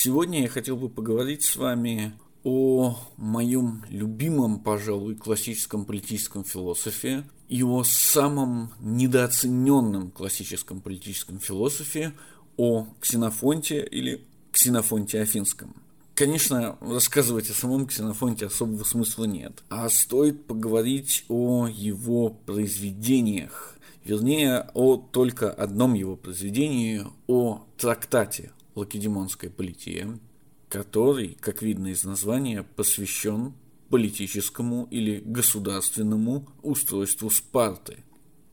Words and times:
Сегодня 0.00 0.42
я 0.42 0.48
хотел 0.48 0.76
бы 0.76 0.88
поговорить 0.88 1.42
с 1.42 1.56
вами 1.56 2.12
о 2.44 2.96
моем 3.16 3.84
любимом, 3.88 4.60
пожалуй, 4.60 5.16
классическом 5.16 5.84
политическом 5.84 6.44
философе 6.44 7.24
и 7.48 7.64
о 7.64 7.82
самом 7.82 8.70
недооцененном 8.78 10.12
классическом 10.12 10.82
политическом 10.82 11.40
философе, 11.40 12.12
о 12.56 12.86
Ксенофонте 13.00 13.84
или 13.84 14.24
Ксенофонте 14.52 15.20
Афинском. 15.20 15.74
Конечно, 16.14 16.78
рассказывать 16.80 17.50
о 17.50 17.54
самом 17.54 17.88
Ксенофонте 17.88 18.46
особого 18.46 18.84
смысла 18.84 19.24
нет, 19.24 19.64
а 19.68 19.88
стоит 19.88 20.46
поговорить 20.46 21.24
о 21.28 21.66
его 21.66 22.30
произведениях, 22.30 23.76
вернее, 24.04 24.70
о 24.74 24.96
только 24.96 25.50
одном 25.50 25.94
его 25.94 26.14
произведении, 26.14 27.04
о 27.26 27.66
трактате 27.76 28.52
Лакедемонская 28.78 29.50
полития, 29.50 30.18
который, 30.68 31.36
как 31.40 31.62
видно 31.62 31.88
из 31.88 32.04
названия, 32.04 32.62
посвящен 32.62 33.54
политическому 33.88 34.86
или 34.90 35.20
государственному 35.24 36.46
устройству 36.62 37.30
Спарты. 37.30 38.04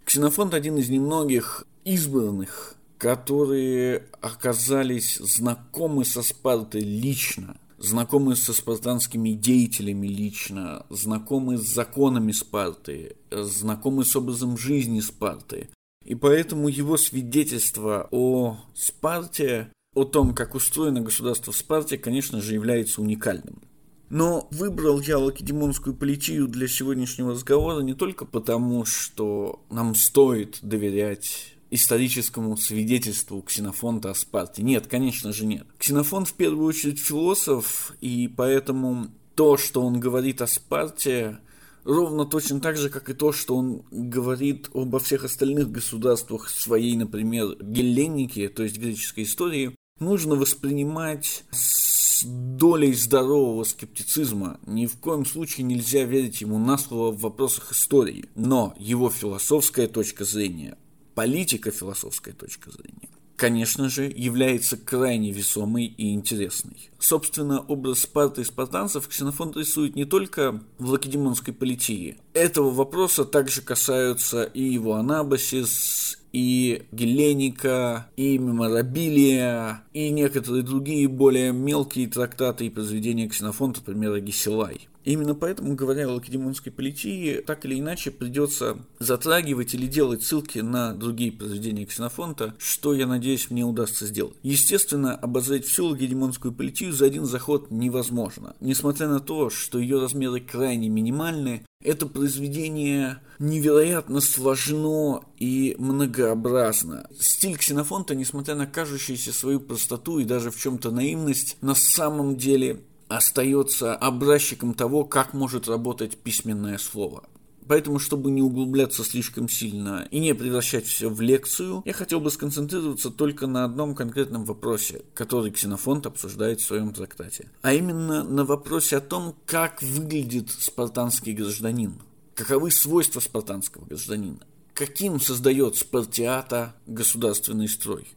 Ксенофонт 0.06 0.54
один 0.54 0.78
из 0.78 0.90
немногих 0.90 1.66
избранных, 1.84 2.76
которые 2.98 4.08
оказались 4.22 5.18
знакомы 5.18 6.06
со 6.06 6.22
Спартой 6.22 6.82
лично, 6.82 7.58
знакомы 7.78 8.36
со 8.36 8.54
спартанскими 8.54 9.32
деятелями 9.32 10.08
лично, 10.08 10.86
знакомы 10.90 11.58
с 11.58 11.62
законами 11.62 12.32
Спарты, 12.32 13.18
знакомы 13.32 14.06
с 14.06 14.16
образом 14.16 14.58
жизни 14.58 15.02
Спарты. 15.02 15.70
И 16.06 16.16
поэтому 16.16 16.70
его 16.70 16.98
свидетельство 16.98 18.08
о 18.12 18.58
Спарте 18.74 19.72
о 19.96 20.04
том, 20.04 20.36
как 20.36 20.54
устроено 20.54 21.02
государство 21.02 21.52
Спарте, 21.52 21.98
конечно 21.98 22.42
же, 22.42 22.54
является 22.54 23.02
уникальным. 23.02 23.62
Но 24.10 24.48
выбрал 24.52 25.00
я 25.02 25.18
лакедемонскую 25.18 25.96
политию 25.96 26.48
для 26.48 26.68
сегодняшнего 26.68 27.32
разговора 27.32 27.82
не 27.82 27.96
только 27.96 28.26
потому, 28.26 28.86
что 28.86 29.66
нам 29.72 29.96
стоит 29.96 30.60
доверять 30.62 31.56
историческому 31.72 32.56
свидетельству 32.58 33.42
Ксенофонта 33.42 34.12
о 34.12 34.16
Спарте. 34.16 34.62
Нет, 34.62 34.86
конечно 34.88 35.34
же 35.34 35.46
нет. 35.46 35.66
Ксенофонт 35.80 36.28
в 36.28 36.34
первую 36.34 36.68
очередь 36.68 37.00
философ, 37.00 37.94
и 38.02 38.28
поэтому 38.28 39.08
то, 39.34 39.58
что 39.58 39.82
он 39.82 40.00
говорит 40.00 40.42
о 40.42 40.48
Спарте, 40.48 41.40
ровно 41.84 42.26
точно 42.26 42.60
так 42.60 42.78
же, 42.78 42.90
как 42.90 43.10
и 43.10 43.14
то, 43.14 43.32
что 43.32 43.56
он 43.56 43.84
говорит 43.92 44.70
обо 44.74 45.00
всех 45.00 45.24
остальных 45.24 45.72
государствах 45.72 46.50
своей, 46.50 46.96
например, 46.96 47.56
гелленики, 47.62 48.48
то 48.48 48.64
есть 48.64 48.78
греческой 48.78 49.24
истории, 49.24 49.75
нужно 50.00 50.36
воспринимать 50.36 51.46
с 51.52 52.24
долей 52.26 52.94
здорового 52.94 53.64
скептицизма. 53.64 54.60
Ни 54.66 54.88
в 54.88 54.98
коем 54.98 55.26
случае 55.26 55.66
нельзя 55.66 56.04
верить 56.04 56.42
ему 56.42 56.60
на 56.60 56.78
слово 56.78 57.12
в 57.12 57.22
вопросах 57.22 57.72
истории. 57.72 58.26
Но 58.36 58.74
его 58.78 59.10
философская 59.10 59.88
точка 59.88 60.26
зрения, 60.26 60.78
политико-философская 61.14 62.34
точка 62.34 62.72
зрения, 62.72 63.10
конечно 63.38 63.90
же, 63.90 64.12
является 64.14 64.76
крайне 64.76 65.32
весомой 65.32 65.86
и 65.86 66.14
интересной. 66.14 66.90
Собственно, 67.00 67.62
образ 67.62 68.00
Спарты 68.00 68.42
и 68.42 68.46
спартанцев 68.46 69.08
Ксенофонт 69.08 69.56
рисует 69.56 69.96
не 69.96 70.06
только 70.06 70.62
в 70.78 70.90
лакедемонской 70.90 71.54
политии. 71.54 72.18
Этого 72.34 72.70
вопроса 72.70 73.24
также 73.24 73.62
касаются 73.62 74.44
и 74.44 74.64
его 74.64 74.96
Анабасис, 74.96 76.18
и 76.36 76.82
Геленика, 76.92 78.10
и 78.18 78.38
Меморабилия, 78.38 79.84
и 79.94 80.10
некоторые 80.10 80.64
другие 80.64 81.08
более 81.08 81.54
мелкие 81.54 82.10
трактаты 82.10 82.66
и 82.66 82.70
произведения 82.70 83.30
Ксенофонта, 83.30 83.80
например, 83.80 84.20
Гесилай. 84.20 84.90
Именно 85.06 85.36
поэтому, 85.36 85.76
говоря 85.76 86.08
о 86.08 86.16
лакедемонской 86.16 86.72
политии, 86.72 87.42
так 87.46 87.64
или 87.66 87.80
иначе 87.80 88.12
придется 88.12 88.80
затрагивать 89.00 89.76
или 89.76 89.86
делать 89.86 90.24
ссылки 90.24 90.60
на 90.60 90.94
другие 90.94 91.32
произведения 91.32 91.86
Ксенофонта, 91.86 92.56
что, 92.58 92.94
я 92.94 93.06
надеюсь, 93.06 93.52
мне 93.52 93.64
удастся 93.64 94.08
сделать. 94.08 94.36
Естественно, 94.42 95.16
обозреть 95.16 95.66
всю 95.66 95.86
лакедемонскую 95.86 96.52
политию 96.54 96.92
за 96.92 97.06
один 97.06 97.26
заход 97.26 97.70
невозможно. 97.70 98.56
Несмотря 98.60 99.08
на 99.08 99.20
то, 99.20 99.52
что 99.52 99.78
ее 99.78 100.02
размеры 100.02 100.42
крайне 100.42 100.90
минимальны, 100.90 101.64
это 101.84 102.08
произведение 102.08 103.20
невероятно 103.38 104.20
сложно 104.22 105.22
и 105.38 105.76
многообразно. 105.78 107.08
Стиль 107.20 107.58
Ксенофонта, 107.58 108.16
несмотря 108.16 108.56
на 108.56 108.66
кажущуюся 108.66 109.32
свою 109.32 109.60
простоту 109.60 110.18
и 110.18 110.26
даже 110.26 110.50
в 110.50 110.60
чем-то 110.60 110.90
наивность, 110.90 111.58
на 111.62 111.76
самом 111.76 112.38
деле 112.38 112.82
остается 113.08 113.96
образчиком 113.96 114.74
того, 114.74 115.06
как 115.06 115.34
может 115.34 115.68
работать 115.68 116.18
письменное 116.18 116.78
слово. 116.78 117.24
Поэтому, 117.68 117.98
чтобы 117.98 118.30
не 118.30 118.42
углубляться 118.42 119.04
слишком 119.04 119.50
сильно 119.50 120.08
и 120.12 120.20
не 120.20 120.36
превращать 120.36 120.86
все 120.86 121.10
в 121.10 121.20
лекцию, 121.22 121.82
я 121.86 121.94
хотел 121.94 122.20
бы 122.20 122.30
сконцентрироваться 122.30 123.10
только 123.10 123.48
на 123.48 123.66
одном 123.66 123.96
конкретном 123.96 124.46
вопросе, 124.46 125.02
который 125.16 125.52
Ксенофонт 125.52 126.06
обсуждает 126.06 126.62
в 126.62 126.66
своем 126.66 126.94
трактате. 126.94 127.50
А 127.64 127.74
именно 127.74 128.24
на 128.24 128.46
вопросе 128.46 128.98
о 128.98 129.02
том, 129.02 129.36
как 129.46 129.82
выглядит 129.82 130.52
спартанский 130.52 131.34
гражданин. 131.34 132.02
Каковы 132.36 132.70
свойства 132.70 133.20
спартанского 133.20 133.86
гражданина? 133.86 134.40
Каким 134.74 135.20
создает 135.20 135.78
спартиата 135.78 136.76
государственный 136.86 137.70
строй? 137.70 138.08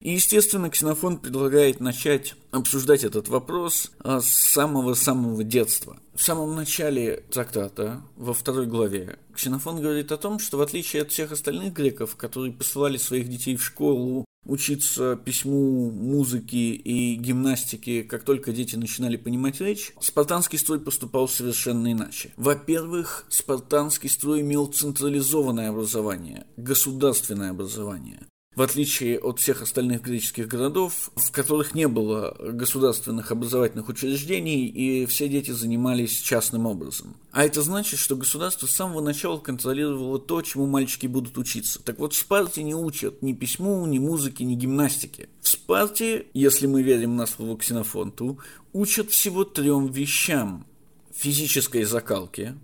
И, 0.00 0.12
естественно, 0.12 0.70
Ксенофон 0.70 1.18
предлагает 1.18 1.80
начать 1.80 2.36
обсуждать 2.52 3.02
этот 3.02 3.28
вопрос 3.28 3.90
а, 3.98 4.20
с 4.20 4.30
самого-самого 4.30 5.42
детства. 5.42 5.98
В 6.14 6.22
самом 6.22 6.54
начале 6.54 7.24
трактата, 7.32 8.02
во 8.16 8.32
второй 8.32 8.66
главе, 8.66 9.18
Ксенофон 9.34 9.80
говорит 9.80 10.12
о 10.12 10.16
том, 10.16 10.38
что 10.38 10.56
в 10.56 10.60
отличие 10.60 11.02
от 11.02 11.10
всех 11.10 11.32
остальных 11.32 11.72
греков, 11.72 12.14
которые 12.14 12.52
посылали 12.52 12.96
своих 12.96 13.28
детей 13.28 13.56
в 13.56 13.64
школу 13.64 14.24
учиться 14.46 15.16
письму, 15.16 15.90
музыке 15.90 16.70
и 16.70 17.16
гимнастике, 17.16 18.04
как 18.04 18.22
только 18.22 18.52
дети 18.52 18.76
начинали 18.76 19.16
понимать 19.16 19.60
речь, 19.60 19.92
спартанский 20.00 20.58
строй 20.58 20.80
поступал 20.80 21.28
совершенно 21.28 21.90
иначе. 21.92 22.32
Во-первых, 22.36 23.26
спартанский 23.30 24.08
строй 24.08 24.42
имел 24.42 24.66
централизованное 24.68 25.70
образование, 25.70 26.46
государственное 26.56 27.50
образование 27.50 28.28
в 28.58 28.62
отличие 28.62 29.20
от 29.20 29.38
всех 29.38 29.62
остальных 29.62 30.02
греческих 30.02 30.48
городов, 30.48 31.12
в 31.14 31.30
которых 31.30 31.76
не 31.76 31.86
было 31.86 32.36
государственных 32.40 33.30
образовательных 33.30 33.88
учреждений, 33.88 34.66
и 34.66 35.06
все 35.06 35.28
дети 35.28 35.52
занимались 35.52 36.18
частным 36.18 36.66
образом. 36.66 37.14
А 37.30 37.44
это 37.44 37.62
значит, 37.62 38.00
что 38.00 38.16
государство 38.16 38.66
с 38.66 38.72
самого 38.72 39.00
начала 39.00 39.38
контролировало 39.38 40.18
то, 40.18 40.42
чему 40.42 40.66
мальчики 40.66 41.06
будут 41.06 41.38
учиться. 41.38 41.80
Так 41.80 42.00
вот, 42.00 42.14
в 42.14 42.18
Спарте 42.18 42.64
не 42.64 42.74
учат 42.74 43.22
ни 43.22 43.32
письму, 43.32 43.86
ни 43.86 44.00
музыке, 44.00 44.42
ни 44.42 44.56
гимнастике. 44.56 45.28
В 45.40 45.48
Спарте, 45.48 46.26
если 46.34 46.66
мы 46.66 46.82
верим 46.82 47.14
на 47.14 47.26
слово 47.26 47.56
Ксенофонту, 47.56 48.40
учат 48.72 49.12
всего 49.12 49.44
трем 49.44 49.86
вещам. 49.86 50.66
Физической 51.14 51.84
закалке, 51.84 52.56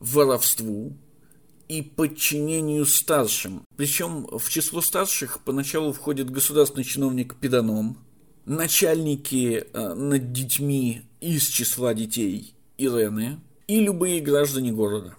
воровству 0.00 0.96
и 1.68 1.82
подчинению 1.82 2.86
старшим. 2.86 3.62
Причем 3.76 4.26
в 4.26 4.48
число 4.48 4.80
старших 4.80 5.40
поначалу 5.40 5.92
входит 5.92 6.30
государственный 6.30 6.84
чиновник 6.84 7.36
Педаном, 7.36 7.98
начальники 8.46 9.66
э, 9.72 9.94
над 9.94 10.32
детьми 10.32 11.02
из 11.20 11.48
числа 11.48 11.94
детей 11.94 12.54
Ирены 12.76 13.40
и 13.66 13.80
любые 13.80 14.20
граждане 14.20 14.72
города. 14.72 15.16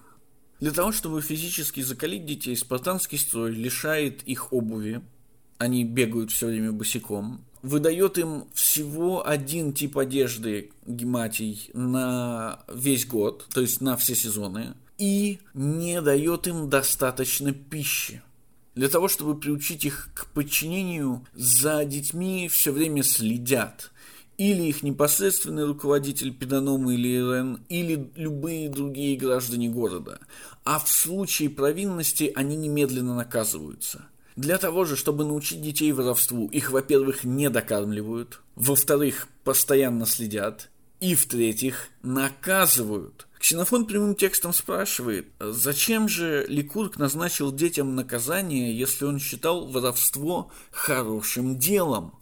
Для 0.59 0.71
того, 0.71 0.91
чтобы 0.91 1.21
физически 1.21 1.81
закалить 1.81 2.25
детей, 2.25 2.55
спартанский 2.55 3.17
строй 3.17 3.51
лишает 3.51 4.23
их 4.23 4.53
обуви, 4.53 5.01
они 5.57 5.83
бегают 5.83 6.31
все 6.31 6.47
время 6.47 6.71
босиком, 6.71 7.43
выдает 7.61 8.17
им 8.17 8.45
всего 8.53 9.27
один 9.27 9.73
тип 9.73 9.97
одежды 9.97 10.71
гематий 10.85 11.69
на 11.73 12.63
весь 12.71 13.05
год, 13.05 13.47
то 13.53 13.61
есть 13.61 13.81
на 13.81 13.97
все 13.97 14.15
сезоны, 14.15 14.75
и 14.97 15.39
не 15.53 16.01
дает 16.01 16.47
им 16.47 16.69
достаточно 16.69 17.51
пищи. 17.51 18.21
Для 18.75 18.89
того, 18.89 19.07
чтобы 19.07 19.39
приучить 19.39 19.85
их 19.85 20.09
к 20.13 20.27
подчинению, 20.27 21.25
за 21.33 21.85
детьми 21.85 22.49
все 22.49 22.71
время 22.71 23.03
следят. 23.03 23.91
Или 24.37 24.63
их 24.63 24.83
непосредственный 24.83 25.65
руководитель 25.65 26.33
Педанома 26.33 26.93
или 26.93 27.07
Ирен, 27.07 27.61
или 27.69 28.11
любые 28.15 28.69
другие 28.69 29.15
граждане 29.15 29.69
города. 29.69 30.19
А 30.65 30.79
в 30.79 30.89
случае 30.89 31.49
провинности 31.49 32.33
они 32.35 32.57
немедленно 32.57 33.15
наказываются. 33.15 34.05
Для 34.35 34.57
того 34.57 34.83
же, 34.83 34.97
чтобы 34.97 35.23
научить 35.23 35.61
детей 35.61 35.93
воровству, 35.93 36.47
их, 36.47 36.71
во-первых, 36.71 37.23
не 37.23 37.49
докармливают, 37.49 38.41
во-вторых, 38.55 39.29
постоянно 39.45 40.05
следят, 40.05 40.69
и, 40.99 41.15
в-третьих, 41.15 41.87
наказывают– 42.01 43.24
Ксенофон 43.39 43.85
прямым 43.85 44.15
текстом 44.15 44.53
спрашивает, 44.53 45.27
зачем 45.39 46.07
же 46.07 46.45
Ликург 46.47 46.97
назначил 46.97 47.51
детям 47.51 47.95
наказание, 47.95 48.77
если 48.77 49.05
он 49.05 49.19
считал 49.19 49.67
воровство 49.67 50.51
хорошим 50.71 51.57
делом? 51.57 52.13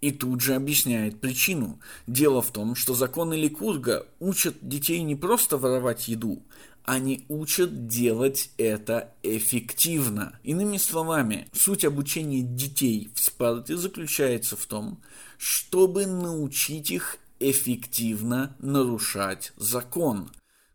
И 0.00 0.10
тут 0.10 0.40
же 0.40 0.54
объясняет 0.54 1.20
причину. 1.20 1.78
Дело 2.08 2.42
в 2.42 2.50
том, 2.50 2.74
что 2.74 2.94
законы 2.94 3.34
Ликурга 3.34 4.06
учат 4.18 4.56
детей 4.60 5.00
не 5.02 5.14
просто 5.14 5.56
воровать 5.56 6.08
еду, 6.08 6.42
они 6.84 7.24
учат 7.28 7.86
делать 7.86 8.50
это 8.58 9.14
эффективно. 9.22 10.38
Иными 10.42 10.78
словами, 10.78 11.48
суть 11.52 11.84
обучения 11.84 12.42
детей 12.42 13.10
в 13.14 13.20
Спарте 13.20 13.76
заключается 13.76 14.56
в 14.56 14.66
том, 14.66 15.00
чтобы 15.38 16.06
научить 16.06 16.90
их 16.90 17.18
эффективно 17.38 18.56
нарушать 18.58 19.52
закон. 19.56 20.30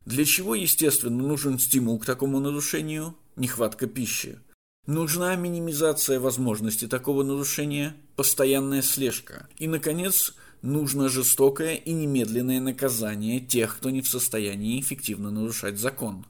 Для 0.08 0.24
чего, 0.24 0.56
естественно, 0.56 1.22
нужен 1.22 1.60
стимул 1.60 2.00
к 2.00 2.06
такому 2.06 2.40
нарушению? 2.40 3.14
Нехватка 3.36 3.88
пищи. 3.88 4.40
Нужна 4.86 5.36
минимизация 5.36 6.18
возможности 6.18 6.88
такого 6.88 7.24
нарушения, 7.24 7.94
постоянная 8.16 8.82
слежка. 8.82 9.50
И, 9.58 9.68
наконец, 9.68 10.34
нужно 10.62 11.10
жестокое 11.10 11.76
и 11.76 11.92
немедленное 11.92 12.62
наказание 12.62 13.42
тех, 13.42 13.76
кто 13.76 13.90
не 13.90 14.02
в 14.02 14.08
состоянии 14.08 14.80
эффективно 14.80 15.30
нарушать 15.30 15.78
закон, 15.78 16.26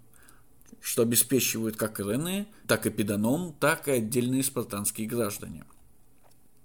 что 0.81 1.03
обеспечивают 1.03 1.77
как 1.77 1.99
Ирены, 1.99 2.47
так 2.65 2.87
и 2.87 2.89
Педаном, 2.89 3.55
так 3.59 3.87
и 3.87 3.91
отдельные 3.91 4.41
спартанские 4.41 5.05
граждане. 5.05 5.65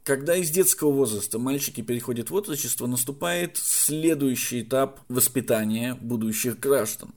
Когда 0.04 0.36
из 0.36 0.50
детского 0.50 0.90
возраста 0.90 1.38
мальчики 1.38 1.80
переходят 1.80 2.30
в 2.30 2.34
отрочество, 2.34 2.86
наступает 2.86 3.56
следующий 3.56 4.62
этап 4.62 5.00
воспитания 5.08 5.94
будущих 5.94 6.58
граждан. 6.58 7.14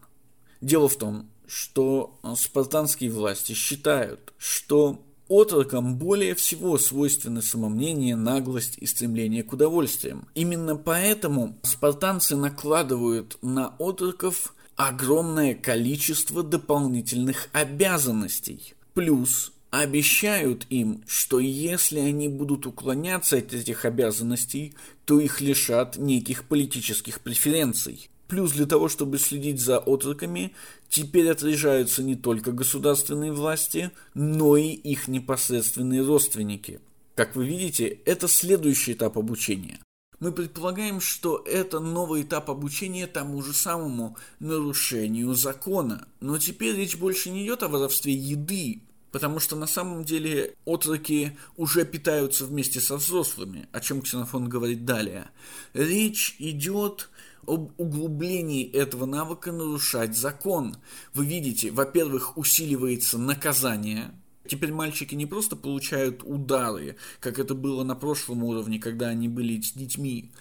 Дело 0.62 0.88
в 0.88 0.96
том, 0.96 1.30
что 1.48 2.20
спартанские 2.36 3.12
власти 3.12 3.54
считают, 3.54 4.34
что 4.38 5.06
Отрокам 5.28 5.98
более 5.98 6.36
всего 6.36 6.78
свойственны 6.78 7.42
самомнение, 7.42 8.16
наглость 8.16 8.78
и 8.78 8.86
стремление 8.86 9.42
к 9.42 9.54
удовольствиям. 9.54 10.28
Именно 10.36 10.76
поэтому 10.76 11.58
спартанцы 11.64 12.36
накладывают 12.36 13.40
на 13.42 13.70
отроков 13.80 14.54
огромное 14.76 15.56
количество 15.56 16.44
дополнительных 16.44 17.50
обязанностей. 17.54 18.76
Плюс 18.94 19.52
обещают 19.82 20.66
им, 20.70 21.04
что 21.08 21.40
если 21.40 22.00
они 22.00 22.28
будут 22.28 22.66
уклоняться 22.66 23.38
от 23.38 23.54
этих 23.54 23.86
обязанностей, 23.86 24.74
то 25.06 25.20
их 25.20 25.42
лишат 25.42 25.98
неких 25.98 26.46
политических 26.46 27.22
преференций. 27.22 28.10
Плюс 28.28 28.54
для 28.54 28.66
того, 28.66 28.90
чтобы 28.90 29.20
следить 29.20 29.60
за 29.60 29.78
отроками, 29.78 30.54
теперь 30.90 31.30
отряжаются 31.30 32.04
не 32.04 32.16
только 32.16 32.52
государственные 32.52 33.32
власти, 33.32 33.92
но 34.14 34.58
и 34.58 34.70
их 34.70 35.08
непосредственные 35.08 36.02
родственники. 36.02 36.80
Как 37.14 37.36
вы 37.36 37.46
видите, 37.46 37.88
это 38.06 38.28
следующий 38.28 38.94
этап 38.94 39.18
обучения. 39.18 39.80
Мы 40.20 40.32
предполагаем, 40.32 41.02
что 41.02 41.44
это 41.46 41.80
новый 41.80 42.24
этап 42.24 42.50
обучения 42.50 43.06
тому 43.06 43.42
же 43.42 43.54
самому 43.54 44.18
нарушению 44.40 45.34
закона. 45.34 46.08
Но 46.20 46.38
теперь 46.38 46.76
речь 46.76 46.98
больше 46.98 47.30
не 47.30 47.46
идет 47.46 47.64
о 47.64 47.68
воровстве 47.68 48.14
еды, 48.14 48.82
потому 49.16 49.40
что 49.40 49.56
на 49.56 49.66
самом 49.66 50.04
деле 50.04 50.56
отроки 50.66 51.38
уже 51.56 51.86
питаются 51.86 52.46
вместе 52.46 52.82
со 52.82 52.98
взрослыми, 52.98 53.70
о 53.72 53.80
чем 53.80 54.02
Ксенофон 54.02 54.50
говорит 54.50 54.84
далее. 54.84 55.30
Речь 55.74 56.36
идет 56.38 57.10
об 57.48 57.72
углублении 57.78 58.70
этого 58.70 59.06
навыка 59.06 59.54
нарушать 59.54 60.18
закон. 60.18 60.76
Вы 61.14 61.28
видите, 61.28 61.72
во-первых, 61.72 62.38
усиливается 62.38 63.18
наказание. 63.18 64.12
Теперь 64.50 64.74
мальчики 64.74 65.16
не 65.16 65.26
просто 65.26 65.56
получают 65.56 66.22
удары, 66.26 66.98
как 67.22 67.40
это 67.40 67.56
было 67.56 67.86
на 67.86 67.96
прошлом 67.96 68.44
уровне, 68.44 68.80
когда 68.80 69.08
они 69.08 69.30
были 69.30 69.62
детьми. 69.76 70.34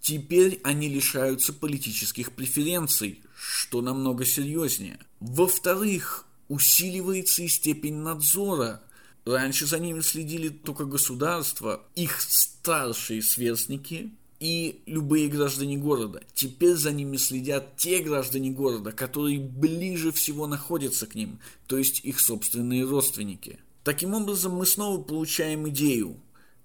Теперь 0.00 0.60
они 0.64 0.88
лишаются 0.88 1.52
политических 1.52 2.32
преференций, 2.32 3.22
что 3.36 3.82
намного 3.82 4.24
серьезнее. 4.24 4.98
Во-вторых, 5.20 6.26
усиливается 6.48 7.42
и 7.42 7.48
степень 7.48 7.96
надзора. 7.96 8.82
Раньше 9.24 9.66
за 9.66 9.78
ними 9.78 10.00
следили 10.00 10.48
только 10.48 10.84
государство, 10.84 11.82
их 11.94 12.20
старшие 12.20 13.22
сверстники– 13.22 14.10
и 14.40 14.82
любые 14.86 15.28
граждане 15.28 15.76
города. 15.76 16.22
Теперь 16.34 16.74
за 16.74 16.92
ними 16.92 17.16
следят 17.16 17.76
те 17.76 18.00
граждане 18.00 18.50
города, 18.50 18.92
которые 18.92 19.40
ближе 19.40 20.12
всего 20.12 20.46
находятся 20.46 21.06
к 21.06 21.14
ним, 21.14 21.38
то 21.66 21.78
есть 21.78 22.04
их 22.04 22.20
собственные 22.20 22.84
родственники. 22.84 23.58
Таким 23.84 24.14
образом, 24.14 24.52
мы 24.54 24.66
снова 24.66 25.00
получаем 25.00 25.68
идею. 25.68 26.20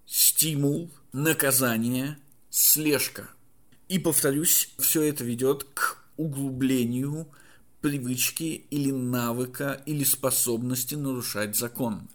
Стимул, 0.06 0.92
наказание, 1.14 2.18
слежка. 2.50 3.30
И, 3.88 4.00
повторюсь, 4.00 4.74
все 4.80 5.04
это 5.04 5.24
ведет 5.24 5.66
к 5.74 6.04
углублению 6.18 7.28
привычки 7.82 8.66
или 8.70 8.92
навыка 8.92 9.82
или 9.86 10.04
способности 10.04 10.96
нарушать 10.96 11.56
закон. 11.56 12.08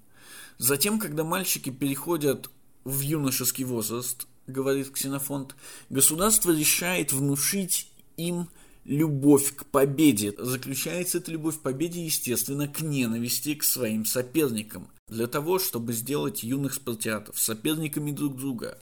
Затем, 0.58 0.98
когда 0.98 1.24
мальчики 1.24 1.70
переходят 1.70 2.50
в 2.84 3.00
юношеский 3.00 3.64
возраст, 3.64 4.26
говорит 4.46 4.90
Ксенофонт, 4.90 5.54
государство 5.90 6.50
решает 6.50 7.12
внушить 7.12 7.90
им 8.16 8.48
любовь 8.84 9.54
к 9.54 9.66
победе. 9.66 10.32
Заключается 10.38 11.18
эта 11.18 11.32
любовь 11.32 11.58
к 11.58 11.62
победе, 11.62 12.04
естественно, 12.04 12.68
к 12.68 12.80
ненависти 12.80 13.54
к 13.54 13.64
своим 13.64 14.04
соперникам. 14.04 14.88
Для 15.08 15.26
того, 15.26 15.58
чтобы 15.58 15.92
сделать 15.92 16.42
юных 16.42 16.74
спартиатов 16.74 17.38
соперниками 17.38 18.12
друг 18.12 18.36
друга. 18.36 18.78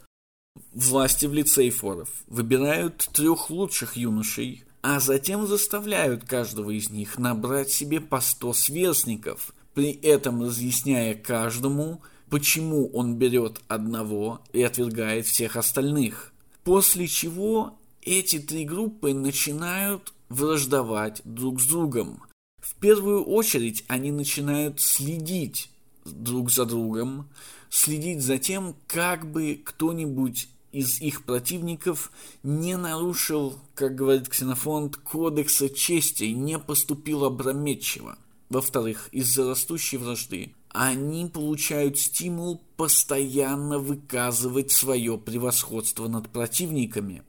Власти 0.72 1.26
в 1.26 1.34
лице 1.34 1.68
форов 1.70 2.10
выбирают 2.26 3.08
трех 3.12 3.50
лучших 3.50 3.96
юношей, 3.96 4.64
а 4.84 5.00
затем 5.00 5.46
заставляют 5.46 6.24
каждого 6.26 6.70
из 6.70 6.90
них 6.90 7.18
набрать 7.18 7.70
себе 7.70 8.02
по 8.02 8.20
сто 8.20 8.52
сверстников, 8.52 9.54
при 9.72 9.90
этом 9.90 10.42
разъясняя 10.42 11.14
каждому, 11.14 12.02
почему 12.28 12.88
он 12.88 13.16
берет 13.16 13.62
одного 13.66 14.42
и 14.52 14.62
отвергает 14.62 15.24
всех 15.24 15.56
остальных. 15.56 16.34
После 16.64 17.06
чего 17.06 17.78
эти 18.02 18.38
три 18.38 18.66
группы 18.66 19.14
начинают 19.14 20.12
враждовать 20.28 21.22
друг 21.24 21.62
с 21.62 21.66
другом. 21.66 22.22
В 22.58 22.74
первую 22.74 23.24
очередь 23.24 23.86
они 23.88 24.12
начинают 24.12 24.82
следить 24.82 25.70
друг 26.04 26.50
за 26.50 26.66
другом, 26.66 27.30
следить 27.70 28.20
за 28.20 28.36
тем, 28.36 28.76
как 28.86 29.32
бы 29.32 29.58
кто-нибудь 29.64 30.50
из 30.74 31.00
их 31.00 31.24
противников 31.24 32.10
не 32.42 32.76
нарушил, 32.76 33.58
как 33.74 33.94
говорит 33.94 34.28
Ксенофонт, 34.28 34.96
кодекса 34.96 35.70
чести, 35.70 36.24
не 36.24 36.58
поступил 36.58 37.24
опрометчиво. 37.24 38.18
Во-вторых, 38.50 39.08
из-за 39.12 39.48
растущей 39.48 39.96
вражды 39.96 40.52
они 40.70 41.26
получают 41.26 41.98
стимул 41.98 42.60
постоянно 42.76 43.78
выказывать 43.78 44.72
свое 44.72 45.16
превосходство 45.16 46.08
над 46.08 46.28
противниками. 46.30 47.22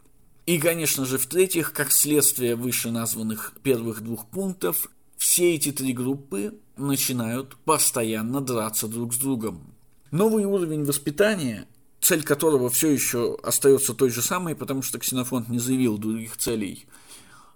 И, 0.47 0.57
конечно 0.57 1.05
же, 1.05 1.19
в-третьих, 1.19 1.71
как 1.71 1.91
следствие 1.91 2.55
вышеназванных 2.55 3.53
первых 3.61 4.01
двух 4.01 4.25
пунктов, 4.27 4.89
все 5.17 5.53
эти 5.53 5.71
три 5.71 5.93
группы 5.93 6.55
начинают 6.77 7.55
постоянно 7.57 8.41
драться 8.41 8.87
друг 8.87 9.13
с 9.13 9.17
другом. 9.17 9.61
Новый 10.09 10.45
уровень 10.45 10.83
воспитания, 10.83 11.67
цель 12.01 12.23
которого 12.23 12.69
все 12.69 12.89
еще 12.89 13.37
остается 13.43 13.93
той 13.93 14.09
же 14.09 14.21
самой, 14.21 14.55
потому 14.55 14.81
что 14.81 14.99
Ксенофонт 14.99 15.49
не 15.49 15.59
заявил 15.59 15.97
других 15.97 16.37
целей– 16.37 16.85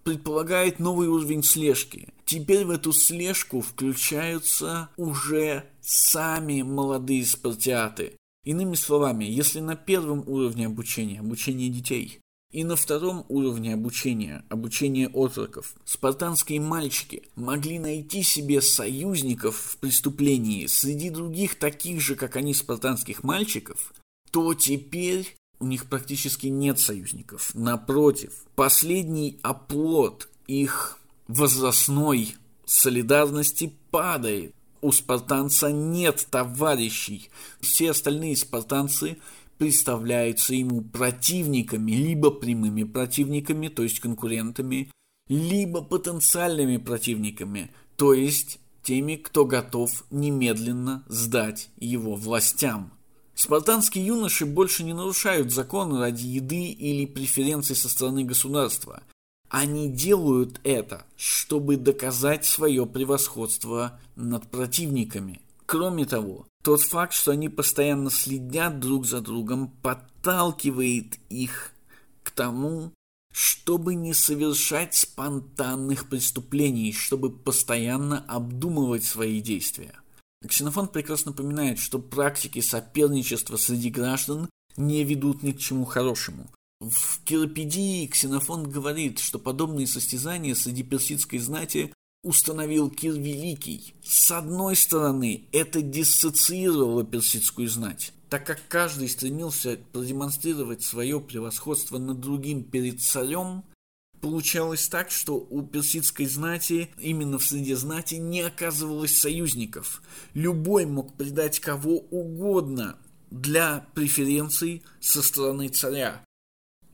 предполагает 0.04 0.80
новый 0.80 1.08
уровень 1.08 1.44
слежки. 1.44 2.10
Теперь 2.26 2.66
в 2.66 2.72
эту 2.72 2.94
слежку 2.94 3.62
включаются 3.62 4.90
уже 4.98 5.66
сами 5.82 6.62
молодые 6.62 7.26
спартиаты. 7.26 8.14
Иными 8.44 8.76
словами, 8.76 9.26
если 9.26 9.60
на 9.60 9.76
первом 9.76 10.24
уровне 10.28 10.66
обучения, 10.66 11.20
обучение 11.20 11.70
детей, 11.70 12.20
и 12.52 12.64
на 12.64 12.76
втором 12.76 13.26
уровне 13.30 13.76
обучения, 13.76 14.44
обучение 14.50 15.08
отроков, 15.10 15.76
спартанские 15.86 16.60
мальчики 16.60 17.30
могли 17.36 17.78
найти 17.78 18.24
себе 18.24 18.62
союзников 18.62 19.56
в 19.56 19.78
преступлении 19.78 20.66
среди 20.66 21.12
других 21.12 21.60
таких 21.60 22.02
же, 22.02 22.16
как 22.16 22.36
они, 22.36 22.56
спартанских 22.56 23.24
мальчиков, 23.24 23.94
то 24.32 24.54
теперь 24.54 25.36
у 25.60 25.66
них 25.66 25.88
практически 25.88 26.48
нет 26.48 26.80
союзников. 26.80 27.52
Напротив, 27.54 28.32
последний 28.56 29.40
оплот 29.42 30.30
их 30.48 31.00
возрастной 31.28 32.36
солидарности 32.66 33.74
падает. 33.92 34.54
У 34.82 34.92
спартанца 34.92 35.72
нет 35.72 36.26
товарищей. 36.32 37.30
Все 37.60 37.92
остальные 37.92 38.38
спартанцы 38.38 39.18
представляются 39.58 40.54
ему 40.56 40.82
противниками, 40.82 41.92
либо 41.92 42.32
прямыми 42.32 42.84
противниками, 42.84 43.68
то 43.68 43.84
есть 43.84 44.00
конкурентами, 44.00 44.90
либо 45.28 45.82
потенциальными 45.82 46.78
противниками, 46.78 47.70
то 47.98 48.14
есть 48.14 48.60
теми, 48.84 49.16
кто 49.16 49.46
готов 49.46 50.06
немедленно 50.10 51.04
сдать 51.08 51.70
его 51.78 52.16
властям. 52.16 52.94
Спартанские 53.40 54.06
юноши 54.06 54.46
больше 54.46 54.84
не 54.84 54.94
нарушают 54.94 55.54
законы 55.54 55.98
ради 55.98 56.26
еды 56.26 56.72
или 56.72 57.06
преференций 57.06 57.74
со 57.74 57.88
стороны 57.88 58.26
государства. 58.26 59.02
Они 59.48 59.88
делают 59.88 60.60
это, 60.66 61.06
чтобы 61.16 61.78
доказать 61.78 62.44
свое 62.44 62.86
превосходство 62.86 63.98
над 64.18 64.52
противниками. 64.52 65.40
Кроме 65.66 66.06
того, 66.06 66.48
тот 66.66 66.82
факт, 66.82 67.14
что 67.14 67.32
они 67.32 67.48
постоянно 67.48 68.12
следят 68.12 68.82
друг 68.82 69.06
за 69.06 69.22
другом, 69.22 69.70
подталкивает 69.82 71.18
их 71.30 71.72
к 72.24 72.32
тому, 72.32 72.92
чтобы 73.32 73.96
не 73.96 74.14
совершать 74.14 74.96
спонтанных 74.96 76.10
преступлений, 76.10 76.92
чтобы 76.92 77.30
постоянно 77.30 78.20
обдумывать 78.28 79.06
свои 79.06 79.40
действия. 79.40 79.94
Ксенофонт 80.48 80.92
прекрасно 80.92 81.32
напоминает, 81.32 81.80
что 81.80 82.00
практики 82.00 82.62
соперничества 82.62 83.58
среди 83.58 83.90
граждан 83.90 84.50
не 84.78 85.04
ведут 85.04 85.44
ни 85.44 85.52
к 85.52 85.60
чему 85.60 85.86
хорошему. 85.86 86.50
В 86.80 87.22
Киропедии 87.26 88.08
Ксенофонт 88.08 88.68
говорит, 88.68 89.20
что 89.20 89.38
подобные 89.38 89.86
состязания 89.86 90.56
среди 90.56 90.84
персидской 90.84 91.40
знати 91.40 91.94
установил 92.24 92.90
Кир 92.90 93.14
Великий. 93.14 93.94
С 94.04 94.32
одной 94.32 94.78
стороны, 94.78 95.46
это 95.52 95.82
диссоциировало 95.82 97.04
персидскую 97.04 97.68
знать, 97.68 98.14
так 98.30 98.46
как 98.46 98.62
каждый 98.70 99.10
стремился 99.10 99.80
продемонстрировать 99.92 100.84
свое 100.84 101.20
превосходство 101.20 101.98
над 101.98 102.22
другим 102.22 102.64
перед 102.64 103.02
царем, 103.02 103.64
получалось 104.22 104.88
так, 104.88 105.12
что 105.12 105.36
у 105.50 105.64
персидской 105.64 106.26
знати, 106.26 106.90
именно 106.98 107.38
в 107.38 107.44
среде 107.44 107.76
знати, 107.76 108.16
не 108.16 108.42
оказывалось 108.42 109.18
союзников. 109.18 110.02
Любой 110.34 110.86
мог 110.86 111.16
предать 111.16 111.60
кого 111.60 112.00
угодно 112.12 112.98
для 113.32 113.86
преференций 113.94 114.84
со 115.00 115.22
стороны 115.22 115.70
царя. 115.70 116.24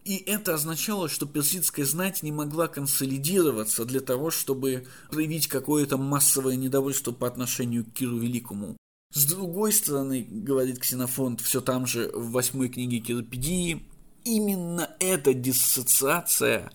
И 0.04 0.18
это 0.18 0.54
означало, 0.54 1.10
что 1.10 1.26
персидская 1.26 1.84
знать 1.86 2.22
не 2.22 2.32
могла 2.32 2.68
консолидироваться 2.68 3.86
для 3.86 4.02
того, 4.02 4.30
чтобы 4.30 4.86
проявить 5.10 5.48
какое-то 5.48 5.98
массовое 5.98 6.56
недовольство 6.56 7.12
по 7.12 7.28
отношению 7.28 7.86
к 7.86 7.94
Киру 7.94 8.18
Великому. 8.18 8.78
С 9.12 9.26
другой 9.26 9.74
стороны, 9.74 10.28
говорит 10.30 10.80
Ксенофонт 10.80 11.42
все 11.42 11.60
там 11.60 11.88
же 11.88 12.12
в 12.14 12.32
восьмой 12.32 12.70
книге 12.70 13.00
Киропедии, 13.00 13.84
именно 14.26 14.96
эта 15.00 15.34
диссоциация 15.34 16.72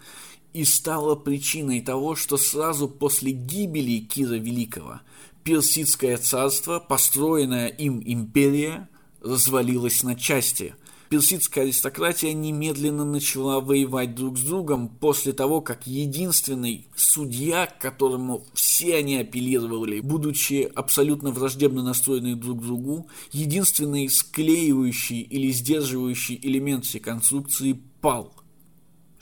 и 0.52 0.64
стала 0.64 1.14
причиной 1.14 1.80
того, 1.80 2.16
что 2.16 2.36
сразу 2.36 2.88
после 2.88 3.32
гибели 3.32 3.98
Кира 4.00 4.34
Великого 4.34 5.00
Персидское 5.44 6.18
царство, 6.18 6.78
построенная 6.80 7.68
им 7.68 8.02
империя, 8.04 8.88
развалилось 9.22 10.02
на 10.02 10.14
части– 10.14 10.74
персидская 11.10 11.64
аристократия 11.64 12.32
немедленно 12.32 13.04
начала 13.04 13.60
воевать 13.60 14.14
друг 14.14 14.38
с 14.38 14.42
другом 14.42 14.88
после 14.88 15.32
того, 15.32 15.60
как 15.60 15.86
единственный 15.86 16.86
судья, 16.94 17.66
к 17.66 17.78
которому 17.78 18.44
все 18.54 18.96
они 18.96 19.16
апеллировали, 19.16 20.00
будучи 20.00 20.70
абсолютно 20.72 21.32
враждебно 21.32 21.82
настроены 21.82 22.36
друг 22.36 22.60
к 22.60 22.62
другу, 22.62 23.08
единственный 23.32 24.08
склеивающий 24.08 25.20
или 25.20 25.50
сдерживающий 25.50 26.38
элемент 26.40 26.86
всей 26.86 27.00
конструкции 27.00 27.78
пал– 28.00 28.32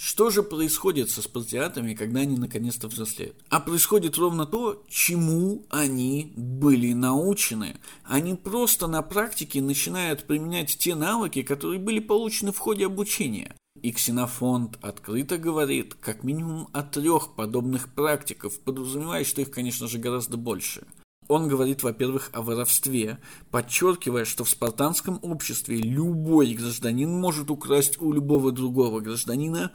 что 0.00 0.30
же 0.30 0.44
происходит 0.44 1.10
со 1.10 1.22
спартиатами, 1.22 1.92
когда 1.92 2.20
они 2.20 2.36
наконец-то 2.36 2.86
взрослеют? 2.86 3.34
А 3.48 3.58
происходит 3.58 4.16
ровно 4.16 4.46
то, 4.46 4.84
чему 4.88 5.66
они 5.70 6.32
были 6.36 6.92
научены. 6.92 7.76
Они 8.04 8.34
просто 8.34 8.86
на 8.86 9.02
практике 9.02 9.60
начинают 9.60 10.22
применять 10.22 10.78
те 10.78 10.94
навыки, 10.94 11.42
которые 11.42 11.80
были 11.80 11.98
получены 11.98 12.52
в 12.52 12.58
ходе 12.58 12.86
обучения. 12.86 13.56
И 13.82 13.90
Ксенофонт 13.90 14.78
открыто 14.82 15.36
говорит 15.36 15.94
как 15.94 16.22
минимум 16.22 16.68
о 16.72 16.84
трех 16.84 17.34
подобных 17.34 17.92
практиках, 17.92 18.52
подразумевая, 18.64 19.24
что 19.24 19.40
их, 19.40 19.50
конечно 19.50 19.88
же, 19.88 19.98
гораздо 19.98 20.36
больше. 20.36 20.86
Он 21.28 21.46
говорит, 21.46 21.82
во-первых, 21.82 22.30
о 22.32 22.42
воровстве, 22.42 23.18
подчеркивая, 23.50 24.24
что 24.24 24.44
в 24.44 24.50
спартанском 24.50 25.18
обществе 25.22 25.76
любой 25.76 26.54
гражданин 26.54 27.10
может 27.10 27.50
украсть 27.50 28.00
у 28.00 28.12
любого 28.12 28.50
другого 28.50 29.00
гражданина 29.00 29.70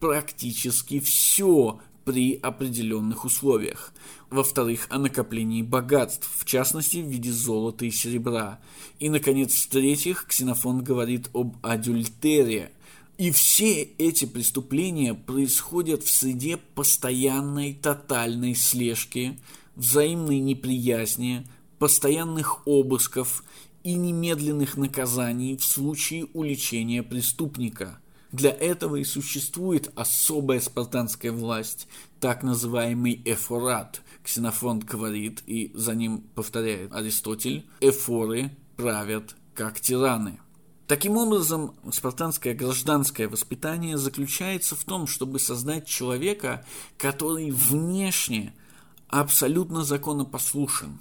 практически 0.00 1.00
все 1.00 1.80
при 2.04 2.36
определенных 2.36 3.24
условиях. 3.24 3.92
Во-вторых, 4.30 4.86
о 4.90 4.98
накоплении 4.98 5.62
богатств, 5.62 6.28
в 6.36 6.44
частности 6.44 6.98
в 6.98 7.06
виде 7.06 7.32
золота 7.32 7.84
и 7.84 7.90
серебра. 7.90 8.60
И, 8.98 9.08
наконец, 9.10 9.54
в-третьих, 9.54 10.26
Ксенофон 10.26 10.82
говорит 10.82 11.28
об 11.34 11.56
адюльтере. 11.62 12.72
И 13.18 13.30
все 13.30 13.82
эти 13.82 14.26
преступления 14.26 15.12
происходят 15.12 16.02
в 16.02 16.10
среде 16.10 16.56
постоянной 16.56 17.74
тотальной 17.74 18.54
слежки, 18.54 19.38
взаимной 19.78 20.40
неприязни, 20.40 21.46
постоянных 21.78 22.66
обысков 22.66 23.44
и 23.84 23.94
немедленных 23.94 24.76
наказаний 24.76 25.56
в 25.56 25.64
случае 25.64 26.26
уличения 26.34 27.02
преступника. 27.02 28.00
Для 28.32 28.50
этого 28.50 28.96
и 28.96 29.04
существует 29.04 29.90
особая 29.94 30.60
спартанская 30.60 31.32
власть, 31.32 31.88
так 32.20 32.42
называемый 32.42 33.22
эфорат. 33.24 34.02
Ксенофонт 34.22 34.84
говорит, 34.84 35.42
и 35.46 35.70
за 35.72 35.94
ним 35.94 36.24
повторяет 36.34 36.92
Аристотель, 36.92 37.66
эфоры 37.80 38.50
правят 38.76 39.34
как 39.54 39.80
тираны. 39.80 40.40
Таким 40.88 41.16
образом, 41.16 41.74
спартанское 41.90 42.54
гражданское 42.54 43.28
воспитание 43.28 43.96
заключается 43.96 44.74
в 44.74 44.84
том, 44.84 45.06
чтобы 45.06 45.38
создать 45.38 45.86
человека, 45.86 46.66
который 46.98 47.50
внешне– 47.50 48.52
абсолютно 49.08 49.84
законопослушен, 49.84 51.00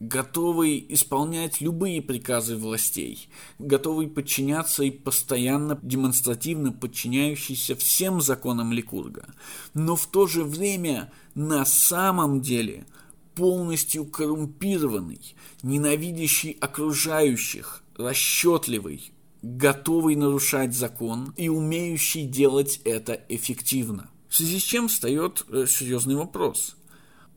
готовый 0.00 0.84
исполнять 0.90 1.60
любые 1.60 2.02
приказы 2.02 2.56
властей, 2.56 3.28
готовый 3.58 4.06
подчиняться 4.06 4.84
и 4.84 4.90
постоянно 4.90 5.78
демонстративно 5.82 6.72
подчиняющийся 6.72 7.74
всем 7.74 8.20
законам 8.20 8.72
Ликурга, 8.72 9.26
но 9.74 9.96
в 9.96 10.06
то 10.06 10.26
же 10.26 10.44
время 10.44 11.10
на 11.34 11.64
самом 11.64 12.40
деле 12.40 12.86
полностью 13.34 14.04
коррумпированный, 14.04 15.34
ненавидящий 15.62 16.52
окружающих, 16.60 17.82
расчетливый, 17.96 19.12
готовый 19.42 20.16
нарушать 20.16 20.74
закон 20.74 21.32
и 21.36 21.48
умеющий 21.48 22.26
делать 22.26 22.80
это 22.84 23.20
эффективно. 23.28 24.10
В 24.28 24.36
связи 24.36 24.58
с 24.58 24.62
чем 24.62 24.88
встает 24.88 25.46
э, 25.48 25.66
серьезный 25.66 26.16
вопрос– 26.16 26.74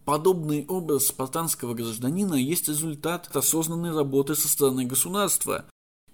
Подобный 0.05 0.65
образ 0.67 1.07
спартанского 1.07 1.75
гражданина 1.75 2.33
есть 2.33 2.67
результат 2.67 3.29
осознанной 3.35 3.93
работы 3.93 4.35
со 4.35 4.47
стороны 4.47 4.85
государства, 4.85 5.65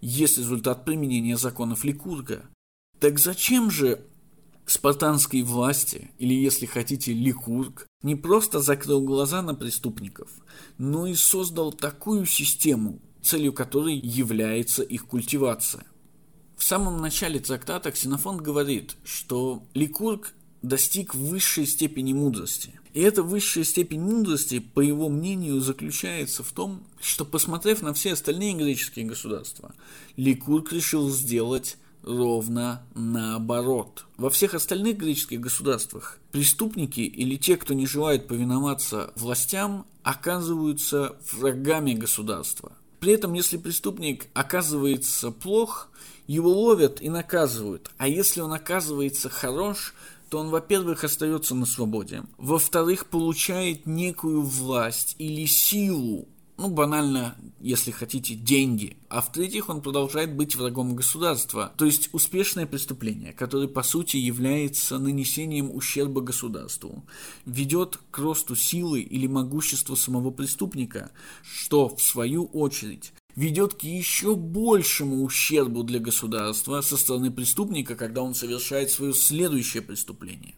есть 0.01 0.37
результат 0.37 0.83
применения 0.83 1.37
законов 1.37 1.83
Ликурга. 1.83 2.43
Так 2.99 3.17
зачем 3.17 3.71
же 3.71 4.05
спартанской 4.65 5.41
власти, 5.41 6.11
или 6.17 6.33
если 6.33 6.65
хотите 6.65 7.13
Ликург, 7.13 7.87
не 8.03 8.15
просто 8.15 8.59
закрыл 8.59 9.01
глаза 9.01 9.41
на 9.41 9.55
преступников, 9.55 10.29
но 10.77 11.07
и 11.07 11.15
создал 11.15 11.71
такую 11.71 12.25
систему, 12.25 12.99
целью 13.21 13.53
которой 13.53 13.95
является 13.95 14.83
их 14.83 15.07
культивация? 15.07 15.85
В 16.57 16.63
самом 16.63 16.99
начале 16.99 17.39
трактата 17.39 17.91
Ксенофонт 17.91 18.41
говорит, 18.41 18.97
что 19.03 19.63
Ликург 19.73 20.33
достиг 20.61 21.15
высшей 21.15 21.65
степени 21.65 22.13
мудрости. 22.13 22.79
И 22.97 23.01
эта 23.01 23.21
высшая 23.21 23.63
степень 23.63 24.01
мудрости, 24.01 24.57
по 24.57 24.79
его 24.79 25.07
мнению, 25.07 25.61
заключается 25.61 26.41
в 26.41 26.51
том, 26.51 26.81
что, 26.99 27.25
посмотрев 27.25 27.83
на 27.83 27.93
все 27.93 28.13
остальные 28.13 28.55
греческие 28.55 29.05
государства, 29.05 29.75
Ликург 30.15 30.73
решил 30.73 31.07
сделать 31.11 31.77
ровно 32.01 32.81
наоборот. 32.95 34.07
Во 34.17 34.31
всех 34.31 34.55
остальных 34.55 34.97
греческих 34.97 35.39
государствах 35.39 36.17
преступники 36.31 37.01
или 37.01 37.35
те, 37.35 37.57
кто 37.57 37.75
не 37.75 37.85
желает 37.85 38.27
повиноваться 38.27 39.13
властям, 39.15 39.85
оказываются 40.01 41.17
врагами 41.33 41.93
государства. 41.93 42.71
При 42.99 43.13
этом, 43.13 43.35
если 43.35 43.57
преступник 43.57 44.25
оказывается 44.33 45.29
плох, 45.29 45.89
его 46.25 46.49
ловят 46.49 46.99
и 46.99 47.09
наказывают. 47.09 47.91
А 47.97 48.07
если 48.07 48.41
он 48.41 48.53
оказывается 48.53 49.29
хорош, 49.29 49.93
то 50.29 50.39
он, 50.39 50.49
во-первых, 50.49 51.03
остается 51.03 51.55
на 51.55 51.65
свободе, 51.65 52.23
во-вторых, 52.37 53.07
получает 53.07 53.85
некую 53.85 54.41
власть 54.41 55.15
или 55.19 55.45
силу, 55.45 56.27
ну, 56.57 56.71
банально, 56.71 57.35
если 57.59 57.91
хотите, 57.91 58.33
деньги. 58.33 58.97
А 59.09 59.21
в-третьих, 59.21 59.69
он 59.69 59.81
продолжает 59.81 60.35
быть 60.35 60.55
врагом 60.55 60.95
государства. 60.95 61.71
То 61.77 61.85
есть 61.85 62.09
успешное 62.13 62.65
преступление, 62.65 63.31
которое 63.31 63.67
по 63.67 63.83
сути 63.83 64.17
является 64.17 64.97
нанесением 64.97 65.69
ущерба 65.73 66.21
государству, 66.21 67.05
ведет 67.45 67.99
к 68.09 68.17
росту 68.17 68.55
силы 68.55 69.01
или 69.01 69.27
могущества 69.27 69.93
самого 69.93 70.31
преступника, 70.31 71.11
что 71.43 71.95
в 71.95 72.01
свою 72.01 72.45
очередь 72.45 73.13
ведет 73.37 73.75
к 73.75 73.83
еще 73.83 74.35
большему 74.35 75.23
ущербу 75.23 75.83
для 75.83 75.99
государства 75.99 76.81
со 76.81 76.97
стороны 76.97 77.31
преступника, 77.31 77.95
когда 77.95 78.23
он 78.23 78.33
совершает 78.33 78.89
свое 78.89 79.13
следующее 79.13 79.83
преступление. 79.83 80.55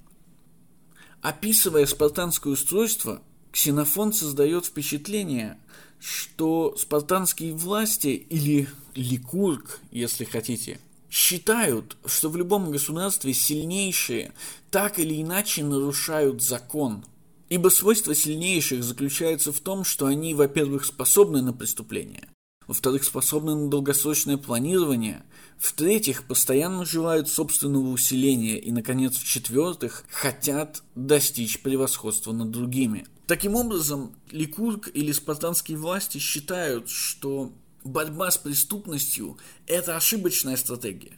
Описывая 1.22 1.86
спартанское 1.86 2.54
устройство, 2.54 3.22
Ксенофон 3.52 4.14
создает 4.14 4.66
впечатление, 4.66 5.58
что 6.00 6.76
спартанские 6.78 7.54
власти, 7.54 8.26
или 8.30 8.70
Ликург, 8.96 9.82
если 9.92 10.24
хотите, 10.24 10.80
считают, 11.12 11.98
что 12.06 12.30
в 12.30 12.38
любом 12.38 12.72
государстве 12.72 13.34
сильнейшие 13.34 14.32
так 14.72 15.00
или 15.00 15.22
иначе 15.22 15.66
нарушают 15.66 16.42
закон. 16.42 17.04
Ибо 17.50 17.68
свойство 17.68 18.16
сильнейших 18.16 18.86
заключается 18.86 19.52
в 19.52 19.60
том, 19.60 19.84
что 19.84 20.06
они, 20.06 20.34
во-первых, 20.34 20.86
способны 20.86 21.42
на 21.42 21.52
преступление, 21.52 22.30
во-вторых, 22.70 23.04
способны 23.04 23.56
на 23.56 23.68
долгосрочное 23.68 24.38
планирование, 24.38 25.24
в-третьих, 25.58 26.28
постоянно 26.28 26.86
желают 26.86 27.28
собственного 27.28 27.88
усиления 27.88 28.60
и, 28.60 28.72
наконец, 28.72 29.18
в-четвертых, 29.18 30.04
хотят 30.12 30.84
достичь 30.94 31.64
превосходства 31.64 32.32
над 32.32 32.52
другими. 32.52 33.08
Таким 33.26 33.56
образом, 33.56 34.16
Ликург 34.30 34.88
или 34.94 35.12
спартанские 35.12 35.80
власти 35.80 36.20
считают, 36.20 36.90
что 36.90 37.52
борьба 37.84 38.30
с 38.30 38.38
преступностью– 38.38 39.40
это 39.66 39.98
ошибочная 39.98 40.56
стратегия. 40.56 41.18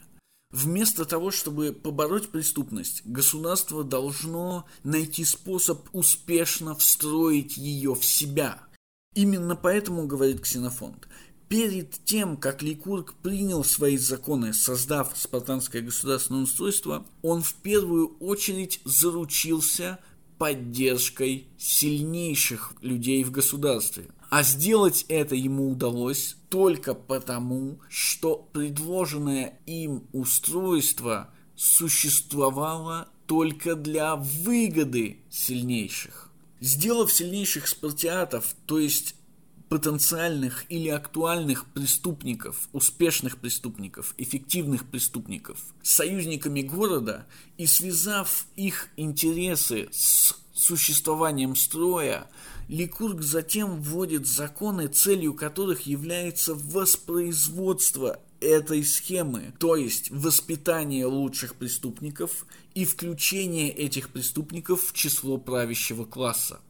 Вместо 0.52 1.04
того, 1.04 1.30
чтобы 1.30 1.72
побороть 1.72 2.30
преступность, 2.30 3.02
государство 3.04 3.84
должно 3.84 4.64
найти 4.84 5.26
способ 5.26 5.86
успешно 5.92 6.74
встроить 6.74 7.58
ее 7.58 7.94
в 7.94 8.06
себя. 8.06 8.62
Именно 9.14 9.56
поэтому, 9.56 10.06
говорит 10.06 10.40
Ксенофонт, 10.40 11.06
перед 11.52 12.02
тем, 12.06 12.38
как 12.38 12.62
Ликург 12.62 13.12
принял 13.22 13.62
свои 13.62 13.98
законы, 13.98 14.54
создав 14.54 15.12
спартанское 15.14 15.82
государственное 15.82 16.44
устройство, 16.44 17.04
он 17.20 17.42
в 17.42 17.52
первую 17.56 18.16
очередь 18.20 18.80
заручился 18.86 19.98
поддержкой 20.38 21.48
сильнейших 21.58 22.72
людей 22.80 23.22
в 23.22 23.32
государстве. 23.32 24.06
А 24.30 24.42
сделать 24.42 25.04
это 25.10 25.34
ему 25.34 25.70
удалось 25.70 26.36
только 26.48 26.94
потому, 26.94 27.80
что 27.90 28.48
предложенное 28.54 29.60
им 29.66 30.04
устройство 30.14 31.34
существовало 31.54 33.08
только 33.26 33.74
для 33.74 34.16
выгоды 34.16 35.18
сильнейших. 35.28 36.30
Сделав 36.60 37.12
сильнейших 37.12 37.68
спартиатов, 37.68 38.56
то 38.64 38.78
есть 38.78 39.16
потенциальных 39.72 40.66
или 40.68 40.90
актуальных 40.90 41.64
преступников, 41.64 42.68
успешных 42.74 43.38
преступников, 43.38 44.12
эффективных 44.18 44.84
преступников, 44.84 45.58
союзниками 45.82 46.60
города 46.60 47.24
и 47.56 47.64
связав 47.64 48.44
их 48.54 48.90
интересы 48.98 49.88
с 49.90 50.36
существованием 50.52 51.56
строя, 51.56 52.28
Ликург 52.68 53.22
затем 53.22 53.80
вводит 53.80 54.26
законы, 54.26 54.88
целью 54.88 55.32
которых 55.32 55.86
является 55.86 56.54
воспроизводство 56.54 58.20
этой 58.40 58.84
схемы, 58.84 59.54
то 59.58 59.76
есть 59.76 60.10
воспитание 60.10 61.06
лучших 61.06 61.54
преступников 61.54 62.44
и 62.74 62.84
включение 62.84 63.70
этих 63.70 64.10
преступников 64.10 64.88
в 64.88 64.92
число 64.92 65.38
правящего 65.38 66.04
класса. 66.04 66.60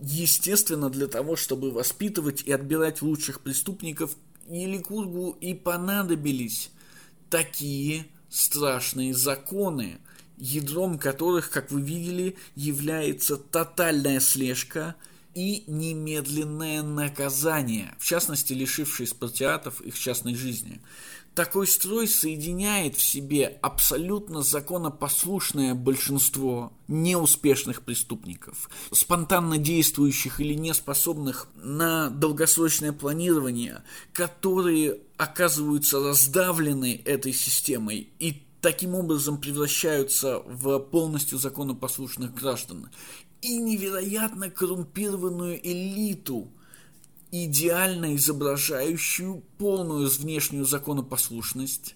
Естественно, 0.00 0.88
для 0.88 1.06
того, 1.06 1.36
чтобы 1.36 1.70
воспитывать 1.70 2.42
и 2.42 2.52
отбирать 2.52 3.02
лучших 3.02 3.40
преступников, 3.40 4.16
Еликургу 4.48 5.36
и 5.40 5.54
понадобились 5.54 6.70
такие 7.28 8.06
страшные 8.28 9.14
законы, 9.14 9.98
ядром 10.38 10.98
которых, 10.98 11.50
как 11.50 11.70
вы 11.70 11.82
видели, 11.82 12.36
является 12.54 13.36
тотальная 13.36 14.20
слежка– 14.20 14.96
и 15.34 15.62
немедленное 15.68 16.82
наказание, 16.82 17.94
в 17.98 18.04
частности 18.04 18.52
лишившие 18.52 19.06
спартиатов 19.06 19.80
их 19.80 19.98
частной 19.98 20.34
жизни. 20.34 20.80
Такой 21.34 21.68
строй 21.68 22.08
соединяет 22.08 22.96
в 22.96 23.02
себе 23.04 23.58
абсолютно 23.62 24.42
законопослушное 24.42 25.74
большинство 25.74 26.72
неуспешных 26.88 27.82
преступников, 27.82 28.68
спонтанно 28.90 29.56
действующих 29.56 30.40
или 30.40 30.54
неспособных 30.54 31.46
на 31.54 32.10
долгосрочное 32.10 32.92
планирование, 32.92 33.84
которые 34.12 34.98
оказываются 35.16 36.00
раздавлены 36.00 37.00
этой 37.04 37.32
системой 37.32 38.08
и 38.18 38.42
таким 38.60 38.94
образом 38.94 39.40
превращаются 39.40 40.40
в 40.40 40.78
полностью 40.80 41.38
законопослушных 41.38 42.34
граждан. 42.34 42.90
И 43.40 43.56
невероятно 43.56 44.50
коррумпированную 44.50 45.58
элиту, 45.66 46.50
идеально 47.32 48.16
изображающую 48.16 49.42
полную 49.58 50.08
внешнюю 50.08 50.64
законопослушность, 50.64 51.94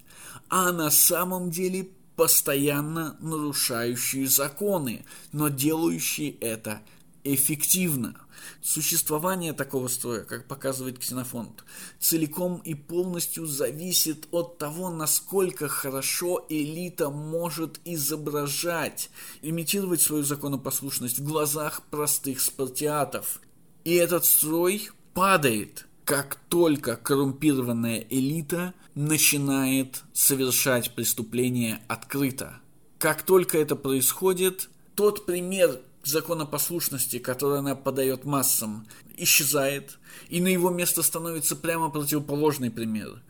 а 0.49 0.73
на 0.73 0.91
самом 0.91 1.51
деле 1.51 1.89
постоянно 2.17 3.17
нарушающие 3.21 4.27
законы, 4.27 5.05
но 5.33 5.49
делающие 5.49 6.31
это 6.31 6.81
эффективно. 7.25 8.17
Существование 8.63 9.53
такого 9.53 9.89
строя, 9.89 10.21
как 10.21 10.47
показывает 10.47 10.99
Ксенофонт, 10.99 11.65
целиком 11.99 12.61
и 12.65 12.75
полностью 12.75 13.47
зависит 13.47 14.27
от 14.33 14.59
того, 14.59 14.91
насколько 14.91 15.69
хорошо 15.69 16.45
элита 16.49 17.09
может 17.11 17.81
изображать, 17.85 19.11
имитировать 19.41 20.03
свою 20.03 20.25
законопослушность 20.25 21.19
в 21.19 21.25
глазах 21.25 21.83
простых 21.91 22.41
спартиатов. 22.41 23.41
И 23.85 23.95
этот 23.95 24.25
строй 24.25 24.91
падает, 25.15 25.87
как 26.05 26.37
только 26.49 26.97
коррумпированная 26.97 28.05
элита 28.11 28.75
начинает 28.95 30.03
совершать 30.13 30.95
преступления 30.95 31.81
открыто. 31.89 32.61
Как 32.99 33.23
только 33.23 33.59
это 33.59 33.77
происходит, 33.77 34.69
тот 34.95 35.25
пример 35.25 35.81
законопослушности, 36.03 37.19
который 37.19 37.61
она 37.61 37.75
подает 37.75 38.25
массам, 38.25 38.87
исчезает, 39.17 39.99
и 40.29 40.41
на 40.41 40.49
его 40.49 40.71
место 40.71 41.03
становится 41.03 41.57
прямо 41.57 41.91
противоположный 41.91 42.71
пример. 42.71 43.23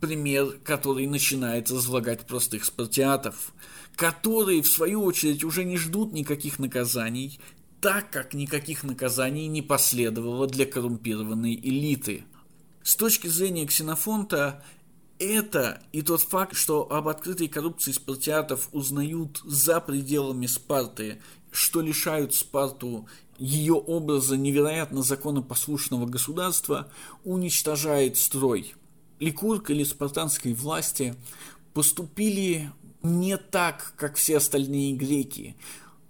Пример, 0.00 0.58
который 0.64 1.06
начинает 1.06 1.70
разлагать 1.70 2.26
простых 2.26 2.64
спартиатов, 2.64 3.52
которые, 3.94 4.62
в 4.62 4.68
свою 4.68 5.04
очередь, 5.04 5.44
уже 5.44 5.64
не 5.64 5.76
ждут 5.76 6.12
никаких 6.12 6.58
наказаний, 6.58 7.38
так 7.82 8.10
как 8.10 8.32
никаких 8.32 8.84
наказаний 8.84 9.48
не 9.48 9.60
последовало 9.60 10.46
для 10.46 10.64
коррумпированной 10.64 11.54
элиты. 11.56 12.24
С 12.82 12.96
точки 12.96 13.26
зрения 13.26 13.66
Ксенофонта, 13.66 14.64
это 15.18 15.82
и 15.92 16.00
тот 16.00 16.22
факт, 16.22 16.56
что 16.56 16.90
об 16.90 17.08
открытой 17.08 17.48
коррупции 17.48 17.92
спартиатов 17.92 18.68
узнают 18.72 19.42
за 19.44 19.80
пределами 19.80 20.46
Спарты 20.46 21.20
что 21.52 21.82
лишают 21.82 22.34
Спарту 22.34 23.06
ее 23.38 23.74
образа 23.74 24.36
невероятно 24.36 25.02
законопослушного 25.02 26.06
государства, 26.06 26.90
уничтожает 27.24 28.16
строй. 28.16 28.74
Ликург 29.20 29.70
или 29.70 29.84
спартанской 29.84 30.54
власти 30.54 31.14
поступили 31.74 32.72
не 33.02 33.36
так, 33.36 33.92
как 33.96 34.16
все 34.16 34.38
остальные 34.38 34.94
греки. 34.94 35.56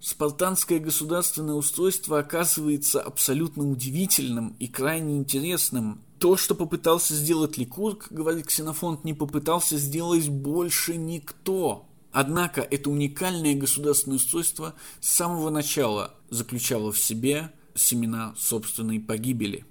Спартанское 0.03 0.79
государственное 0.79 1.53
устройство 1.53 2.19
оказывается 2.19 3.01
абсолютно 3.01 3.63
удивительным 3.63 4.53
и 4.59 4.67
крайне 4.67 5.15
интересным. 5.15 6.01
То, 6.19 6.35
что 6.35 6.55
попытался 6.55 7.15
сделать 7.15 7.57
Ликург, 7.57 8.07
говорит 8.09 8.47
Ксенофонт, 8.47 9.05
не 9.05 9.13
попытался 9.13 9.77
сделать 9.77 10.27
больше 10.27 10.97
никто. 10.97 11.85
Однако 12.11 12.59
это 12.59 12.89
уникальное 12.89 13.55
государственное 13.55 14.17
устройство 14.17 14.73
с 14.99 15.07
самого 15.07 15.49
начала 15.49 16.13
заключало 16.29 16.91
в 16.91 16.99
себе 16.99 17.53
семена 17.73 18.35
собственной 18.37 18.99
погибели. 18.99 19.65